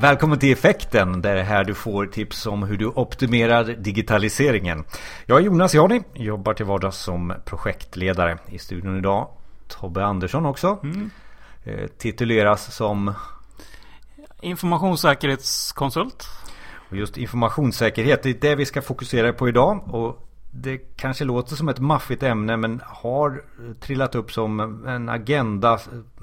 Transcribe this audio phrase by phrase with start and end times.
[0.00, 4.84] Välkommen till Effekten, där det är här du får tips om hur du optimerar digitaliseringen.
[5.26, 8.38] Jag är Jonas Jani, jobbar till vardags som projektledare.
[8.46, 9.28] I studion idag
[9.68, 10.78] Tobbe Andersson också.
[10.82, 11.10] Mm.
[11.64, 13.14] Eh, tituleras som
[14.40, 16.28] Informationssäkerhetskonsult.
[16.90, 19.94] Och just informationssäkerhet, det är det vi ska fokusera på idag.
[19.94, 23.42] Och det kanske låter som ett maffigt ämne men har
[23.80, 25.78] trillat upp som en agenda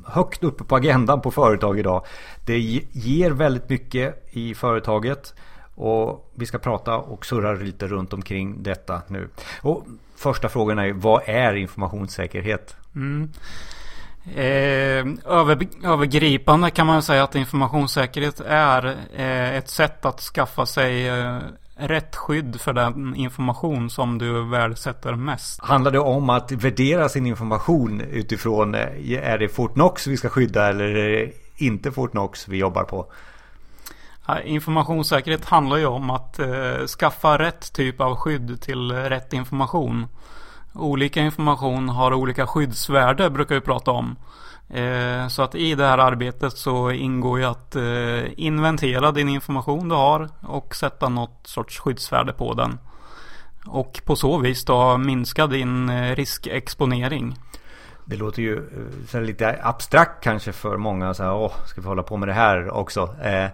[0.06, 2.06] högt uppe på agendan på företag idag.
[2.46, 2.60] Det
[2.92, 5.34] ger väldigt mycket i företaget
[5.76, 9.30] och vi ska prata och surra lite runt omkring detta nu.
[9.62, 9.86] Och
[10.16, 12.76] första frågan är vad är informationssäkerhet?
[12.96, 13.32] Mm.
[14.36, 18.86] Eh, över, övergripande kan man säga att informationssäkerhet är
[19.16, 21.40] eh, ett sätt att skaffa sig eh,
[21.80, 25.62] rätt skydd för den information som du värdesätter mest.
[25.64, 30.70] Handlar det om att värdera sin information utifrån eh, är det Fortnox vi ska skydda
[30.70, 33.12] eller är det inte Fortnox vi jobbar på?
[34.44, 40.08] informationssäkerhet handlar ju om att eh, skaffa rätt typ av skydd till rätt information.
[40.78, 44.16] Olika information har olika skyddsvärde brukar vi prata om.
[44.70, 49.90] Eh, så att i det här arbetet så ingår ju att eh, inventera din information
[49.90, 52.80] du har och sätta något sorts skyddsvärde på den.
[53.66, 57.36] Och på så vis då minska din eh, riskexponering.
[58.06, 58.64] Det låter ju
[59.14, 61.14] eh, lite abstrakt kanske för många.
[61.14, 63.16] Så här, Åh, ska vi hålla på med det här också?
[63.24, 63.48] Eh,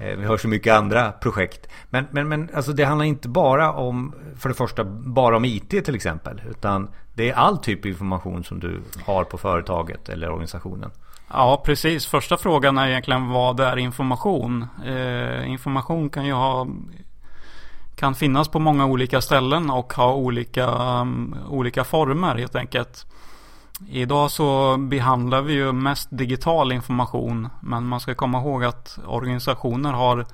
[0.00, 1.68] Eh, vi har så mycket andra projekt.
[1.90, 5.70] Men, men, men alltså det handlar inte bara om, för det första, bara om IT
[5.70, 6.42] till exempel.
[6.50, 10.90] Utan det är all typ av information som du har på företaget eller organisationen.
[11.32, 12.06] Ja, precis.
[12.06, 14.66] Första frågan är egentligen vad är information?
[14.86, 16.66] Eh, information kan ju ha
[17.96, 20.66] kan finnas på många olika ställen och ha olika,
[21.00, 23.06] um, olika former helt enkelt.
[23.88, 29.92] Idag så behandlar vi ju mest digital information men man ska komma ihåg att organisationer
[29.92, 30.26] har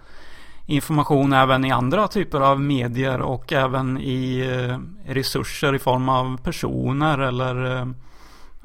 [0.67, 4.79] information även i andra typer av medier och även i eh,
[5.13, 7.87] resurser i form av personer eller eh,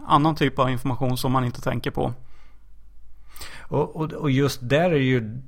[0.07, 2.13] annan typ av information som man inte tänker på.
[3.59, 5.41] Och, och, och just där är ju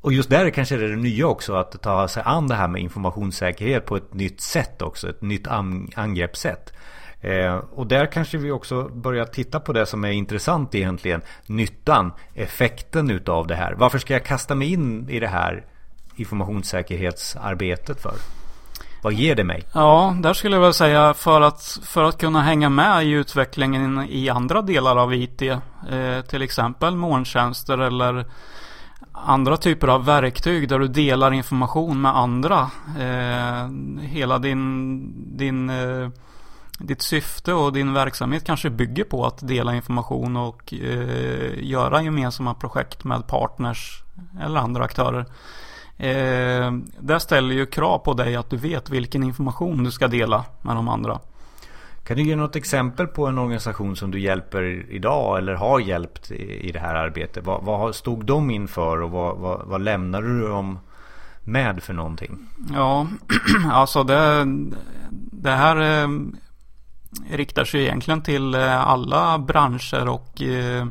[0.00, 2.68] och just där kanske det är det nya också att ta sig an det här
[2.68, 5.10] med informationssäkerhet på ett nytt sätt också.
[5.10, 5.46] Ett nytt
[5.94, 6.72] angreppssätt.
[7.20, 11.22] Eh, och där kanske vi också börjar titta på det som är intressant egentligen.
[11.46, 13.72] Nyttan, effekten utav det här.
[13.72, 15.64] Varför ska jag kasta mig in i det här
[16.16, 18.14] informationssäkerhetsarbetet för?
[19.02, 19.64] Vad ger det mig?
[19.72, 24.06] Ja, där skulle jag väl säga för att, för att kunna hänga med i utvecklingen
[24.08, 25.42] i andra delar av IT.
[25.42, 25.58] Eh,
[26.28, 28.26] till exempel molntjänster eller
[29.12, 32.70] andra typer av verktyg där du delar information med andra.
[33.00, 33.68] Eh,
[34.00, 36.08] hela din, din eh,
[36.80, 42.54] ditt syfte och din verksamhet kanske bygger på att dela information och eh, göra gemensamma
[42.54, 44.02] projekt med partners
[44.40, 45.26] eller andra aktörer.
[45.96, 50.44] Eh, det ställer ju krav på dig att du vet vilken information du ska dela
[50.62, 51.20] med de andra.
[52.04, 56.30] Kan du ge något exempel på en organisation som du hjälper idag eller har hjälpt
[56.30, 57.46] i, det här arbetet?
[57.46, 60.78] Vad, vad stod de inför och vad, vad, vad lämnade du dem
[61.44, 62.38] med för någonting?
[62.72, 63.06] Ja,
[63.70, 64.44] alltså det,
[65.32, 66.08] det här eh,
[67.30, 70.86] riktar sig egentligen till eh, alla branscher och eh,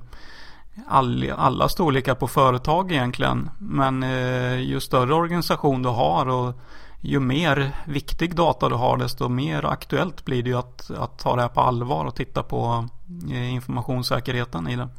[1.38, 3.50] alla storlekar på företag egentligen.
[3.60, 6.54] Men eh, ju större organisation du har och
[7.02, 11.36] ju mer viktig data du har desto mer aktuellt blir det ju att, att ta
[11.36, 12.88] det här på allvar och titta på
[13.32, 14.90] informationssäkerheten i det.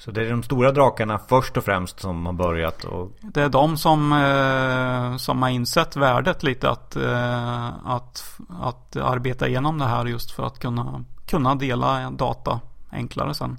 [0.00, 2.84] Så det är de stora drakarna först och främst som har börjat?
[2.84, 3.12] Och...
[3.20, 9.48] Det är de som, eh, som har insett värdet lite att, eh, att, att arbeta
[9.48, 13.58] igenom det här just för att kunna, kunna dela data enklare sen.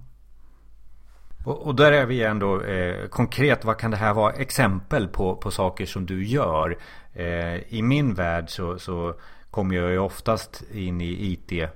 [1.45, 3.65] Och, och där är vi ändå eh, konkret.
[3.65, 6.77] Vad kan det här vara exempel på, på saker som du gör?
[7.13, 9.13] Eh, I min värld så, så
[9.51, 11.69] kommer jag ju oftast in i IT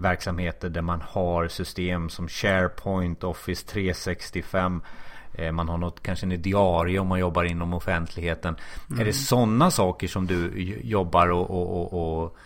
[0.00, 4.82] verksamheter där man har system som SharePoint, Office 365
[5.34, 8.56] eh, man har något, kanske en diarie om man jobbar inom offentligheten.
[8.88, 9.00] Mm.
[9.00, 10.52] Är det sådana saker som du
[10.82, 12.36] jobbar och, och, och, och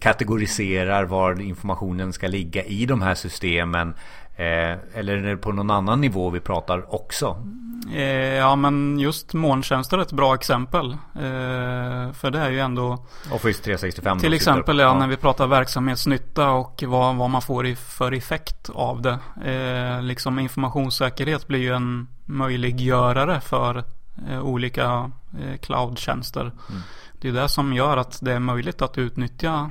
[0.00, 3.94] kategoriserar var informationen ska ligga i de här systemen?
[4.36, 7.36] Eh, eller är det på någon annan nivå vi pratar också?
[7.92, 10.92] Eh, ja men just molntjänster är ett bra exempel.
[10.92, 16.50] Eh, för det är ju ändå Office 365 Till exempel ja, när vi pratar verksamhetsnytta
[16.50, 19.18] och vad, vad man får för effekt av det.
[19.50, 23.84] Eh, liksom informationssäkerhet blir ju en möjliggörare för
[24.42, 25.10] olika
[25.60, 26.40] cloudtjänster.
[26.40, 26.82] Mm.
[27.20, 29.70] Det är det som gör att det är möjligt att utnyttja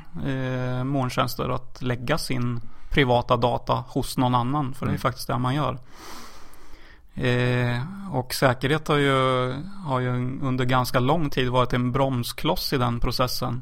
[0.84, 4.74] molntjänster och att lägga sin privata data hos någon annan.
[4.74, 5.02] För det är mm.
[5.02, 5.78] faktiskt det man gör.
[7.16, 7.82] Eh,
[8.12, 9.52] och säkerhet har ju,
[9.86, 10.10] har ju
[10.42, 13.62] under ganska lång tid varit en bromskloss i den processen.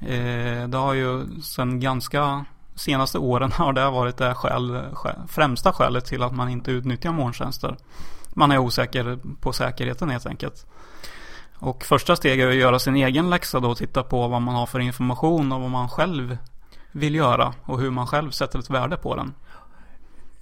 [0.00, 2.44] Eh, det har ju sedan ganska
[2.74, 4.82] senaste åren har det varit det skäl,
[5.28, 7.76] främsta skälet till att man inte utnyttjar molntjänster.
[8.34, 10.66] Man är osäker på säkerheten helt enkelt.
[11.58, 14.54] Och första steget är att göra sin egen läxa då och titta på vad man
[14.54, 16.38] har för information och vad man själv
[16.92, 19.34] vill göra och hur man själv sätter ett värde på den.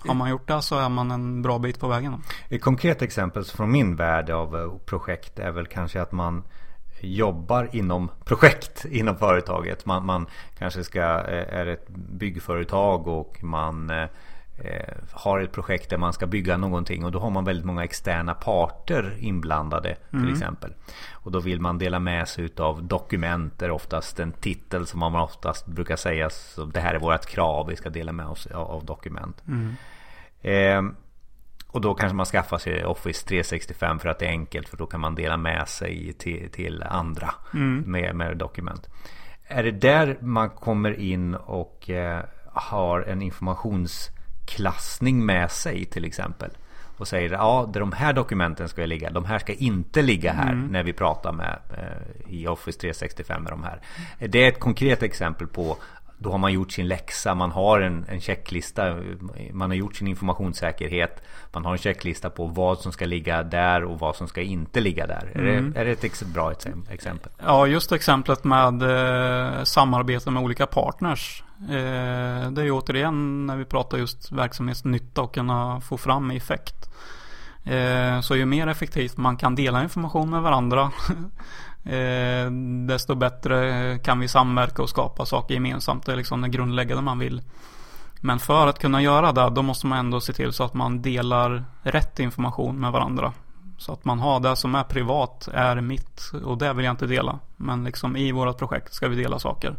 [0.09, 2.23] Har man gjort det så är man en bra bit på vägen.
[2.49, 6.43] Ett konkret exempel från min värld av eh, projekt är väl kanske att man
[7.01, 9.87] jobbar inom projekt inom företaget.
[9.87, 10.27] Man, man
[10.59, 14.09] kanske ska, eh, är ett byggföretag och man eh,
[15.13, 18.35] har ett projekt där man ska bygga någonting och då har man väldigt många externa
[18.35, 20.33] parter inblandade till mm.
[20.33, 20.73] exempel.
[21.13, 25.15] Och då vill man dela med sig av dokument, är oftast en titel som man
[25.15, 28.85] oftast brukar säga så det här är vårt krav, vi ska dela med oss av
[28.85, 29.43] dokument.
[29.49, 29.75] Mm.
[30.45, 30.83] Eh,
[31.75, 34.87] och då kanske man skaffar sig Office 365 för att det är enkelt för då
[34.87, 37.83] kan man dela med sig till, till andra mm.
[37.87, 38.89] med, med dokument.
[39.47, 46.51] Är det där man kommer in och eh, har en informationsklassning med sig till exempel?
[46.97, 50.67] Och säger ja, de här dokumenten ska ligga, de här ska inte ligga här mm.
[50.67, 53.81] när vi pratar med eh, i Office 365 med de här.
[54.19, 55.77] Det är ett konkret exempel på
[56.25, 58.97] då har man gjort sin läxa, man har en, en checklista,
[59.53, 61.23] man har gjort sin informationssäkerhet,
[61.53, 64.81] man har en checklista på vad som ska ligga där och vad som ska inte
[64.81, 65.33] ligga där.
[65.35, 65.49] Mm.
[65.49, 66.53] Är, det, är det ett bra
[66.91, 67.33] exempel?
[67.39, 71.45] Ja, just exemplet med eh, samarbete med olika partners.
[71.61, 76.91] Eh, det är ju återigen när vi pratar just verksamhetsnytta och kunna få fram effekt.
[77.65, 80.91] Eh, så ju mer effektivt man kan dela information med varandra
[81.85, 82.51] eh,
[82.87, 86.07] desto bättre kan vi samverka och skapa saker gemensamt.
[86.07, 87.43] Det är liksom det grundläggande man vill.
[88.21, 91.03] Men för att kunna göra det, då måste man ändå se till så att man
[91.03, 93.33] delar rätt information med varandra.
[93.79, 97.07] Så att man har det som är privat är mitt och det vill jag inte
[97.07, 97.39] dela.
[97.57, 99.77] Men liksom i vårt projekt ska vi dela saker.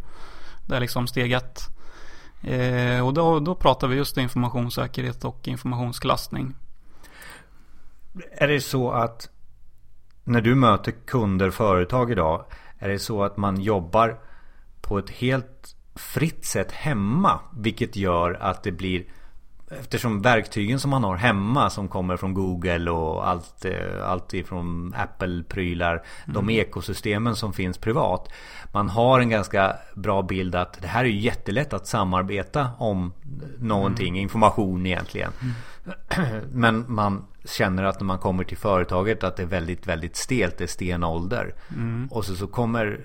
[0.65, 1.61] Det är liksom steg ett.
[2.41, 6.55] Eh, och då, då pratar vi just informationssäkerhet och informationsklassning.
[8.31, 9.29] Är det så att
[10.27, 12.45] när du möter kunder, företag idag.
[12.79, 14.19] Är det så att man jobbar
[14.81, 17.39] på ett helt fritt sätt hemma.
[17.57, 19.05] Vilket gör att det blir
[19.71, 24.93] Eftersom verktygen som man har hemma som kommer från Google och allt, eh, allt ifrån
[24.97, 25.91] Apple-prylar.
[25.91, 26.33] Mm.
[26.33, 28.29] De ekosystemen som finns privat.
[28.71, 33.13] Man har en ganska bra bild att det här är jättelätt att samarbeta om
[33.59, 34.21] någonting, mm.
[34.21, 35.31] information egentligen.
[35.41, 36.41] Mm.
[36.51, 40.57] Men man känner att när man kommer till företaget att det är väldigt, väldigt stelt.
[40.57, 41.53] Det är stenålder.
[41.75, 42.07] Mm.
[42.11, 42.99] Och så, så kommer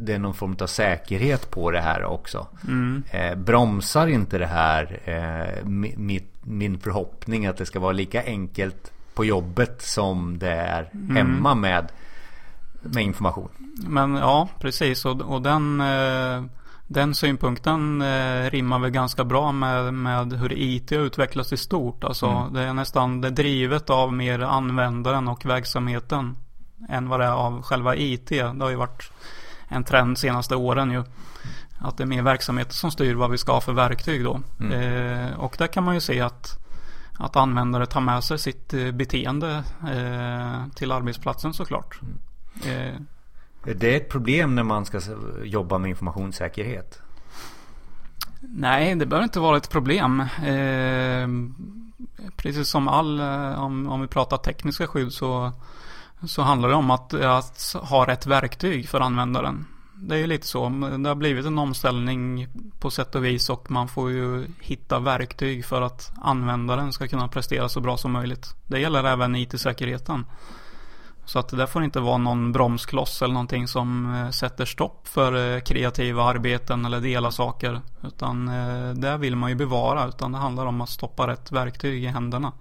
[0.00, 2.46] det någon form av säkerhet på det här också.
[2.68, 3.02] Mm.
[3.10, 8.92] Eh, bromsar inte det här eh, min, min förhoppning att det ska vara lika enkelt
[9.14, 11.16] på jobbet som det är mm.
[11.16, 11.92] hemma med,
[12.82, 13.48] med information?
[13.88, 15.04] Men ja, precis.
[15.04, 16.44] Och, och den, eh,
[16.86, 22.04] den synpunkten eh, rimmar väl ganska bra med, med hur IT utvecklas i stort.
[22.04, 22.52] Alltså mm.
[22.52, 26.36] det är nästan det är drivet av mer användaren och verksamheten
[26.88, 28.28] än vad det är av själva IT.
[28.28, 29.10] Det har ju varit
[29.68, 31.04] en trend senaste åren ju.
[31.78, 34.40] Att det är mer verksamheter som styr vad vi ska ha för verktyg då.
[34.60, 34.72] Mm.
[34.72, 36.58] Eh, och där kan man ju se att,
[37.18, 42.00] att användare tar med sig sitt eh, beteende eh, till arbetsplatsen såklart.
[42.02, 42.86] Mm.
[42.86, 43.00] Eh,
[43.74, 45.00] det är ett problem när man ska
[45.44, 47.00] jobba med informationssäkerhet?
[48.40, 50.20] Nej, det behöver inte vara ett problem.
[50.20, 51.28] Eh,
[52.36, 55.52] precis som all, eh, om, om vi pratar tekniska skydd så
[56.26, 59.66] så handlar det om att, eh, att ha rätt verktyg för användaren.
[59.94, 60.68] Det är ju lite så.
[60.98, 62.48] Det har blivit en omställning
[62.80, 67.28] på sätt och vis och man får ju hitta verktyg för att användaren ska kunna
[67.28, 68.54] prestera så bra som möjligt.
[68.66, 70.26] Det gäller även IT-säkerheten.
[71.24, 75.08] Så att det där får inte vara någon bromskloss eller någonting som eh, sätter stopp
[75.08, 77.80] för eh, kreativa arbeten eller dela saker.
[78.02, 78.46] Utan
[78.94, 80.08] det vill man ju bevara.
[80.08, 82.52] Utan det handlar om att stoppa rätt verktyg i händerna.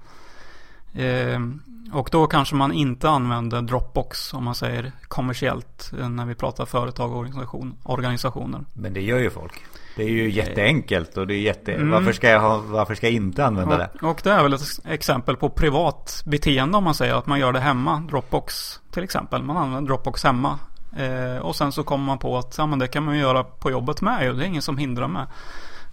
[1.94, 7.12] Och då kanske man inte använder Dropbox om man säger kommersiellt när vi pratar företag
[7.12, 8.62] och organisation, organisationer.
[8.74, 9.54] Men det gör ju folk.
[9.96, 11.74] Det är ju jätteenkelt och det är jätte...
[11.74, 11.90] Mm.
[11.90, 13.90] Varför, ska jag ha, varför ska jag inte använda det?
[14.02, 17.54] Och det är väl ett exempel på privat beteende om man säger att man gör
[17.54, 18.04] det hemma.
[18.10, 19.44] Dropbox till exempel.
[19.44, 20.60] Man använder Dropbox hemma.
[20.98, 23.72] Eh, och sen så kommer man på att ja, men det kan man göra på
[23.72, 24.36] jobbet med.
[24.36, 25.26] Det är ingen som hindrar mig.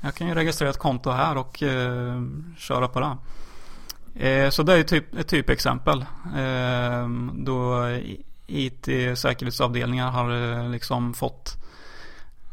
[0.00, 2.22] Jag kan ju registrera ett konto här och eh,
[2.58, 3.16] köra på det.
[4.14, 6.04] Eh, så det är typ, ett typexempel.
[6.36, 7.88] Eh, då
[8.46, 11.56] IT-säkerhetsavdelningar har eh, liksom fått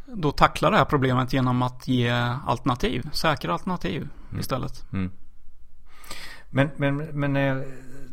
[0.05, 2.09] då tackla det här problemet genom att ge
[2.45, 4.39] alternativ, säkra alternativ mm.
[4.39, 4.85] istället.
[4.93, 5.11] Mm.
[6.49, 7.63] Men, men, men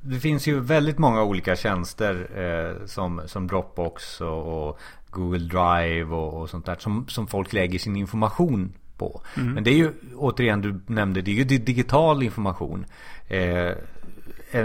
[0.03, 4.79] det finns ju väldigt många olika tjänster eh, som, som Dropbox och, och
[5.11, 9.23] Google Drive och, och, sånt där som, som folk lägger sin information på.
[9.37, 9.53] Mm.
[9.53, 12.87] Men det är ju återigen du nämnde det är ju digital information.
[13.29, 13.73] Eh,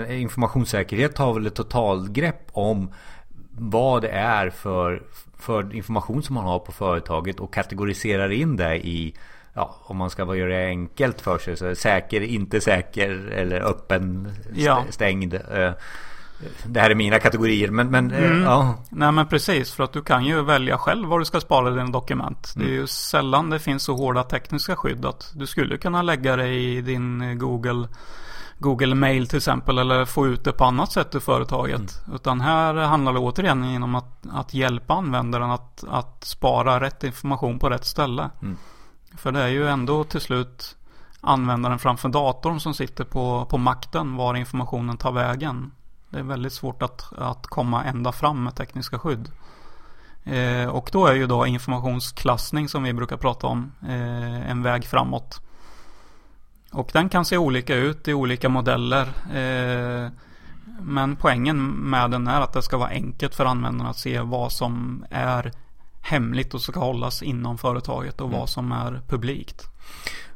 [0.10, 2.94] informationssäkerhet har väl ett totalgrepp om
[3.52, 5.04] vad det är för,
[5.38, 9.14] för information som man har på företaget och kategoriserar in det i
[9.54, 11.58] ja, om man ska göra det enkelt för sig.
[11.58, 14.86] Så säker, inte säker eller öppen, ja.
[14.90, 15.34] stängd.
[15.34, 15.72] Eh,
[16.66, 18.44] det här är mina kategorier men, men eh, mm.
[18.44, 18.76] ja.
[18.90, 21.90] Nej men precis för att du kan ju välja själv var du ska spara dina
[21.90, 22.54] dokument.
[22.56, 22.68] Mm.
[22.68, 26.36] Det är ju sällan det finns så hårda tekniska skydd att du skulle kunna lägga
[26.36, 27.88] det i din Google
[28.62, 32.06] Google Mail till exempel eller få ut det på annat sätt ur företaget.
[32.06, 32.16] Mm.
[32.16, 37.60] Utan här handlar det återigen om att, att hjälpa användaren att, att spara rätt information
[37.60, 38.30] på rätt ställe.
[38.42, 38.58] Mm.
[39.18, 40.78] För det är ju ändå till slut
[41.22, 45.72] användaren framför datorn som sitter på, på makten var informationen tar vägen.
[46.12, 49.32] Det är väldigt svårt att, att komma ända fram med tekniska skydd.
[50.24, 54.86] Eh, och då är ju då informationsklassning som vi brukar prata om eh, en väg
[54.86, 55.42] framåt.
[56.72, 59.08] Och den kan se olika ut i olika modeller.
[59.34, 60.12] Eh,
[60.82, 64.52] men poängen med den är att det ska vara enkelt för användarna att se vad
[64.52, 65.52] som är
[66.02, 68.40] hemligt och ska hållas inom företaget och mm.
[68.40, 69.68] vad som är publikt.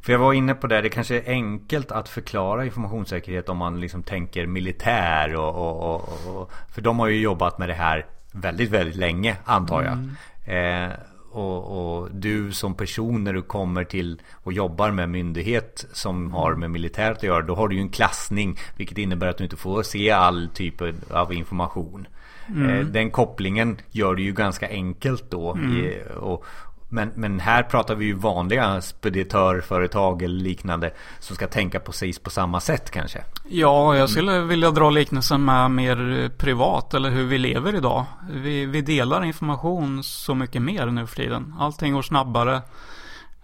[0.01, 3.79] För jag var inne på det, det kanske är enkelt att förklara informationssäkerhet om man
[3.79, 8.05] liksom tänker militär och, och, och, och För de har ju jobbat med det här
[8.31, 9.93] väldigt, väldigt länge antar jag.
[9.93, 10.91] Mm.
[10.91, 10.97] Eh,
[11.31, 16.55] och, och, du som person när du kommer till och jobbar med myndighet som har
[16.55, 17.41] med militärt att göra.
[17.41, 18.59] Då har du ju en klassning.
[18.77, 20.81] Vilket innebär att du inte får se all typ
[21.11, 22.07] av information.
[22.47, 22.69] Mm.
[22.69, 25.53] Eh, den kopplingen gör det ju ganska enkelt då.
[25.53, 25.93] Mm.
[26.19, 26.45] Och,
[26.89, 32.29] men, men här pratar vi ju vanliga speditörföretag eller liknande som ska tänka precis på
[32.29, 33.23] samma sätt kanske.
[33.47, 38.05] Ja, jag skulle vilja dra liknelsen med mer privat eller hur vi lever idag.
[38.31, 41.55] Vi, vi delar information så mycket mer nu för tiden.
[41.59, 42.61] Allting går snabbare.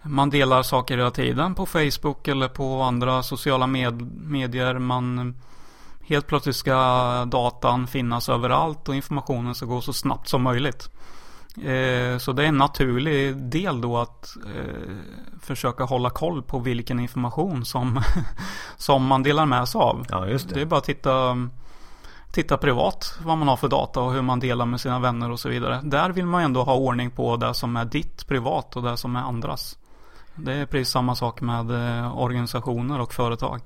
[0.02, 4.78] Man delar saker hela tiden på Facebook eller på andra sociala med medier.
[4.78, 5.34] Man
[6.04, 10.90] Helt plötsligt ska datan finnas överallt och informationen ska gå så snabbt som möjligt.
[11.56, 14.94] Eh, så det är en naturlig del då att eh,
[15.42, 18.00] försöka hålla koll på vilken information som,
[18.76, 20.06] som man delar med sig av.
[20.10, 20.54] Ja, just det.
[20.54, 21.48] det är bara att titta,
[22.30, 25.40] titta privat vad man har för data och hur man delar med sina vänner och
[25.40, 25.80] så vidare.
[25.82, 29.16] Där vill man ändå ha ordning på det som är ditt privat och det som
[29.16, 29.78] är andras.
[30.34, 33.60] Det är precis samma sak med eh, organisationer och företag.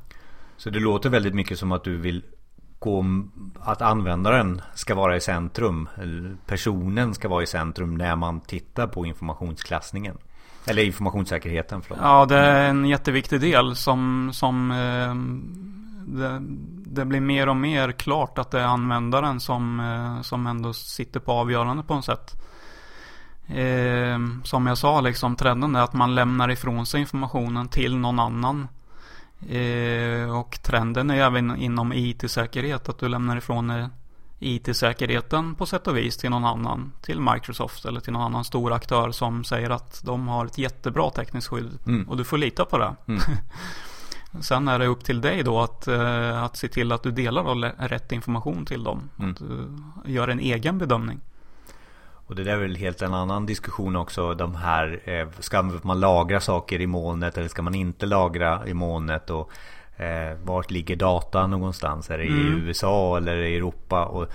[0.56, 2.22] Så det låter väldigt mycket som att du vill
[2.78, 3.04] gå
[3.60, 5.88] att användaren ska vara i centrum.
[6.46, 10.18] Personen ska vara i centrum när man tittar på informationsklassningen.
[10.66, 11.82] Eller informationssäkerheten.
[11.82, 11.98] Förlåt.
[12.02, 15.14] Ja, det är en jätteviktig del som, som eh,
[16.06, 16.38] det,
[16.86, 21.20] det, blir mer och mer klart att det är användaren som, eh, som ändå sitter
[21.20, 22.42] på avgörande på något sätt.
[23.46, 28.18] Eh, som jag sa, liksom trenden är att man lämnar ifrån sig informationen till någon
[28.18, 28.68] annan.
[29.48, 33.88] Eh, och trenden är även inom IT-säkerhet att du lämnar ifrån
[34.38, 36.92] IT-säkerheten på sätt och vis till någon annan.
[37.02, 41.10] Till Microsoft eller till någon annan stor aktör som säger att de har ett jättebra
[41.10, 41.78] tekniskt skydd.
[41.86, 42.08] Mm.
[42.08, 42.96] Och du får lita på det.
[43.06, 43.20] Mm.
[44.40, 47.44] Sen är det upp till dig då att, eh, att se till att du delar
[47.88, 49.10] rätt information till dem.
[49.18, 49.30] Mm.
[49.30, 51.20] Att du gör en egen bedömning.
[52.26, 54.34] Och det där är väl helt en annan diskussion också.
[54.34, 58.74] De här, eh, ska man lagra saker i molnet eller ska man inte lagra i
[58.74, 59.30] molnet?
[59.30, 59.50] Och
[59.96, 62.10] eh, vart ligger data någonstans?
[62.10, 62.66] Är det i mm.
[62.66, 64.04] USA eller i Europa?
[64.04, 64.28] Och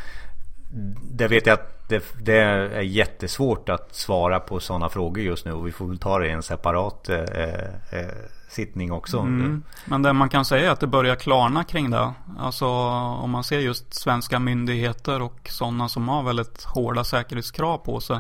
[1.01, 5.51] det vet jag att det, det, är jättesvårt att svara på sådana frågor just nu.
[5.51, 8.07] Och vi får väl ta det i en separat eh, eh,
[8.51, 9.19] sittning också.
[9.19, 9.63] Mm.
[9.85, 12.13] Men det man kan säga är att det börjar klarna kring det.
[12.39, 17.99] Alltså om man ser just svenska myndigheter och sådana som har väldigt hårda säkerhetskrav på
[17.99, 18.19] sig.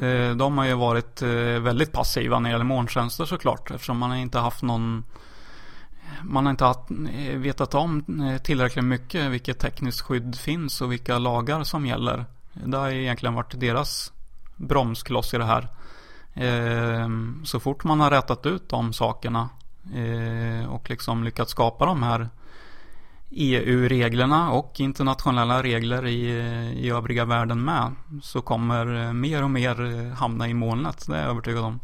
[0.00, 1.28] Eh, de har ju varit eh,
[1.60, 3.70] väldigt passiva när det gäller molntjänster såklart.
[3.70, 5.04] Eftersom man inte haft någon
[6.22, 8.04] man har inte haft, eh, vetat om
[8.44, 12.24] tillräckligt mycket vilket tekniskt skydd finns och vilka lagar som gäller.
[12.52, 14.12] Det har egentligen varit deras
[14.56, 15.68] bromskloss i det här.
[16.40, 19.48] Ehm, så fort man har rätat ut de sakerna
[19.94, 22.28] eh, och liksom lyckats skapa de här
[23.30, 26.30] EU-reglerna och internationella regler i,
[26.76, 31.04] i övriga världen med så kommer mer och mer hamna i molnet.
[31.06, 31.80] Det är jag övertygad om.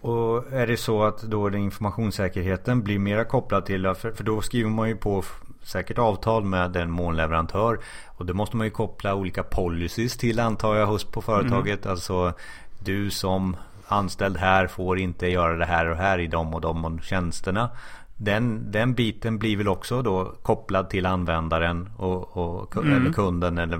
[0.00, 4.40] Och är det så att då den informationssäkerheten blir mera kopplad till, för, för då
[4.40, 5.24] skriver man ju på
[5.62, 10.76] säkert avtal med en molnleverantör och det måste man ju koppla olika policies till antar
[10.76, 11.84] jag hos på företaget.
[11.84, 11.90] Mm.
[11.90, 12.32] Alltså
[12.78, 13.56] du som
[13.88, 17.70] anställd här får inte göra det här och här i de och de tjänsterna.
[18.16, 22.92] den, den biten blir väl också då kopplad till användaren och, och mm.
[22.96, 23.78] eller kunden eller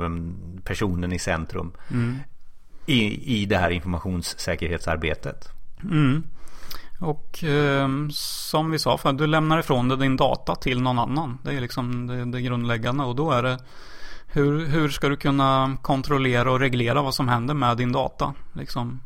[0.65, 1.73] personen i centrum.
[1.91, 2.19] Mm.
[2.87, 5.49] I, I det här informationssäkerhetsarbetet.
[5.83, 6.23] Mm.
[7.01, 11.39] Och eh, som vi sa för du lämnar ifrån dig din data till någon annan.
[11.43, 13.59] Det är liksom det, det grundläggande och då är det
[14.27, 18.35] hur, hur ska du kunna kontrollera och reglera vad som händer med din data?
[18.53, 19.01] Liksom,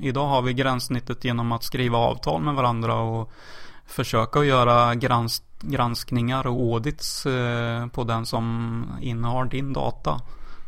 [0.00, 3.32] idag har vi gränssnittet genom att skriva avtal med varandra och
[3.86, 10.20] försöka att göra grans, granskningar och audits eh, på den som innehar din data.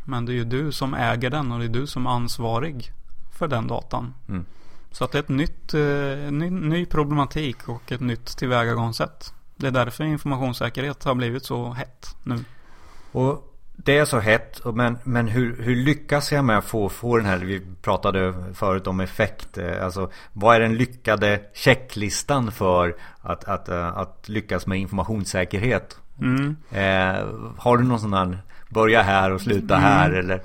[0.05, 2.91] Men det är ju du som äger den och det är du som är ansvarig
[3.37, 4.13] för den datan.
[4.29, 4.45] Mm.
[4.91, 9.33] Så att det är ett nytt, eh, ny, ny problematik och ett nytt tillvägagångssätt.
[9.55, 12.43] Det är därför informationssäkerhet har blivit så hett nu.
[13.11, 17.17] Och det är så hett, men, men hur, hur lyckas jag med att få, få
[17.17, 22.95] den här, vi pratade förut om effekt, eh, alltså vad är den lyckade checklistan för
[23.21, 25.99] att, att, eh, att lyckas med informationssäkerhet?
[26.21, 26.55] Mm.
[26.71, 27.25] Eh,
[27.57, 29.87] har du någon sån här, börja här och sluta mm.
[29.87, 30.41] här eller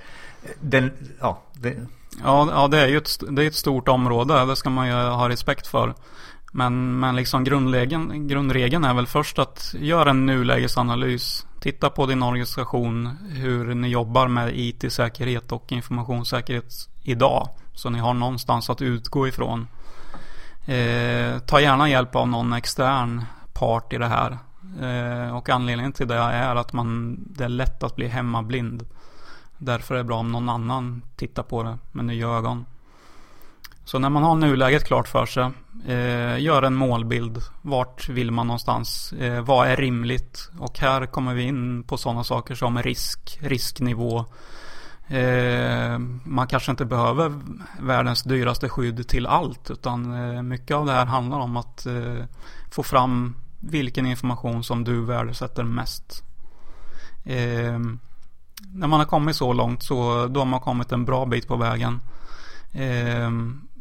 [0.60, 1.76] den, ja, det...
[2.24, 4.94] ja, ja det är ju ett, det är ett stort område, det ska man ju
[4.94, 5.94] ha respekt för.
[6.52, 11.46] Men, men liksom grundregeln, grundregeln är väl först att göra en nulägesanalys.
[11.62, 17.48] Titta på din organisation, hur ni jobbar med IT-säkerhet och informationssäkerhet idag.
[17.74, 19.68] Så ni har någonstans att utgå ifrån.
[20.66, 24.38] Eh, ta gärna hjälp av någon extern part i det här.
[24.80, 28.86] Eh, och anledningen till det är att man, det är lätt att bli hemmablind.
[29.58, 32.64] Därför är det bra om någon annan tittar på det med nya ögon.
[33.84, 35.50] Så när man har nuläget klart för sig,
[35.86, 37.38] eh, gör en målbild.
[37.62, 39.12] Vart vill man någonstans?
[39.12, 40.50] Eh, vad är rimligt?
[40.58, 44.24] Och här kommer vi in på sådana saker som risk, risknivå.
[45.08, 47.40] Eh, man kanske inte behöver
[47.80, 49.70] världens dyraste skydd till allt.
[49.70, 52.24] Utan eh, mycket av det här handlar om att eh,
[52.70, 56.22] få fram vilken information som du värdesätter mest.
[57.24, 57.78] Eh,
[58.74, 61.56] när man har kommit så långt så då har man kommit en bra bit på
[61.56, 62.00] vägen.
[62.72, 63.30] Eh,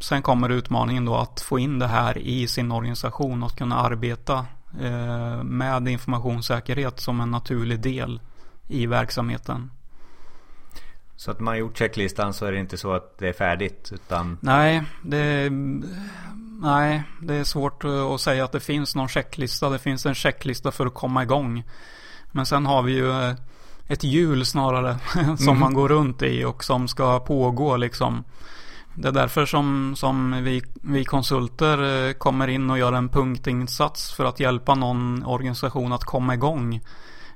[0.02, 4.46] Sen kommer utmaningen då att få in det här i sin organisation och kunna arbeta
[4.82, 8.20] eh, med informationssäkerhet som en naturlig del
[8.68, 9.72] i verksamheten.
[11.16, 14.38] Så att man gjort checklistan så är det inte så att det är färdigt utan
[14.42, 15.50] Nej, det,
[16.62, 19.70] nej, det är svårt att säga att det finns någon checklista.
[19.70, 21.64] Det finns en checklista för att komma igång.
[22.32, 23.36] Men sen har vi ju eh,
[23.88, 24.98] ett hjul snarare
[25.38, 25.60] som mm.
[25.60, 28.24] man går runt i och som ska pågå liksom
[28.96, 34.14] det är därför som, som vi, vi konsulter eh, kommer in och gör en punktinsats
[34.14, 36.82] för att hjälpa någon organisation att komma igång.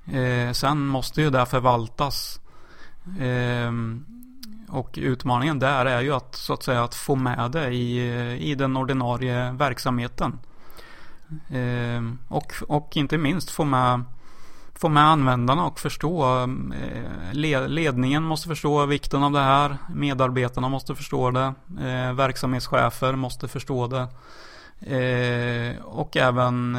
[0.06, 2.40] Eh, sen måste ju det förvaltas.
[3.20, 3.72] Eh,
[4.70, 8.56] och utmaningen där är ju att så att säga att få med det i, i
[8.56, 10.40] den ordinarie verksamheten.
[11.50, 14.04] Eh, och, och inte minst få med
[14.80, 16.42] få med användarna och förstå.
[16.44, 19.78] Eh, ledningen måste förstå vikten av det här.
[19.90, 21.54] Medarbetarna måste förstå det.
[21.80, 24.08] Eh, verksamhetschefer måste förstå det.
[24.96, 26.78] Eh, och även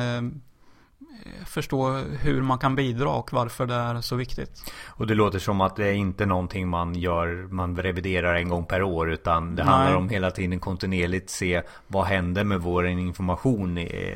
[1.46, 4.72] förstå hur man kan bidra och varför det är så viktigt.
[4.86, 8.64] Och det låter som att det är inte någonting man gör, man reviderar en gång
[8.64, 9.72] per år utan det Nej.
[9.72, 13.74] handlar om hela tiden kontinuerligt se vad händer med vår information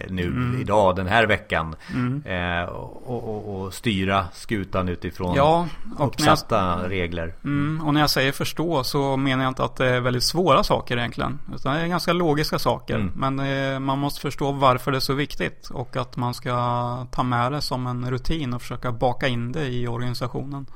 [0.08, 0.60] nu mm.
[0.60, 1.74] idag den här veckan.
[1.94, 2.22] Mm.
[2.24, 5.66] Eh, och, och, och, styra skutan utifrån ja,
[5.98, 7.34] och uppsatta jag, regler.
[7.44, 10.62] Mm, och när jag säger förstå så menar jag inte att det är väldigt svåra
[10.62, 11.38] saker egentligen.
[11.54, 12.94] Utan det är ganska logiska saker.
[12.94, 13.12] Mm.
[13.16, 13.40] Men
[13.74, 17.52] eh, man måste förstå varför det är så viktigt och att man ska ta med
[17.52, 20.66] det som en rutin och försöka baka in det i organisationen.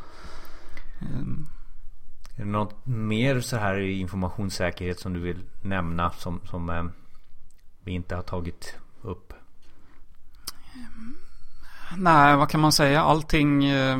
[1.00, 1.46] Ehm.
[2.36, 6.84] Är det något mer så här i informationssäkerhet som du vill nämna som, som eh,
[7.80, 9.32] vi inte har tagit upp?
[11.96, 13.02] Nej, vad kan man säga?
[13.02, 13.98] Allting, eh,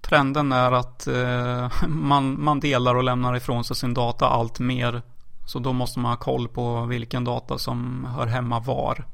[0.00, 5.02] trenden är att eh, man, man delar och lämnar ifrån sig sin data allt mer.
[5.46, 9.04] Så då måste man ha koll på vilken data som hör hemma var.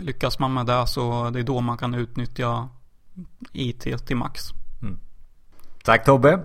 [0.00, 2.68] Lyckas man med det så det är då man kan utnyttja
[3.52, 4.42] IT till max.
[4.82, 4.98] Mm.
[5.84, 6.40] Tack Tobbe!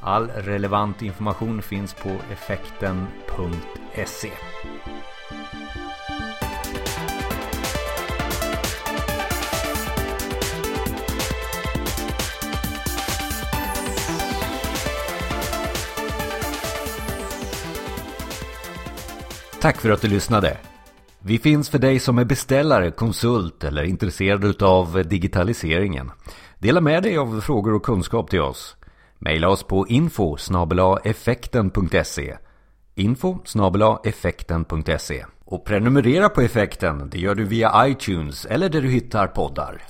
[0.00, 4.30] All relevant information finns på effekten.se.
[19.60, 20.58] Tack för att du lyssnade!
[21.28, 26.10] Vi finns för dig som är beställare, konsult eller intresserad av digitaliseringen.
[26.58, 28.76] Dela med dig av frågor och kunskap till oss.
[29.18, 30.36] Maila oss på info
[31.04, 32.36] effekten.se
[32.94, 33.38] info
[34.04, 39.82] effekten.se Och prenumerera på effekten, det gör du via iTunes eller där du hittar poddar.